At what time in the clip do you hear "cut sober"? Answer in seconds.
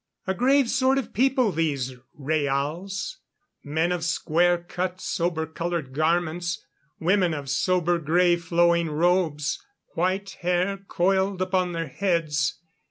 4.57-5.45